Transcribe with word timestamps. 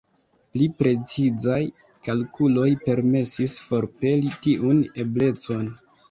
Pli 0.53 0.67
precizaj 0.77 1.57
kalkuloj 2.07 2.69
permesis 2.87 3.57
forpeli 3.65 4.31
tiun 4.47 4.81
eblecon. 5.05 5.69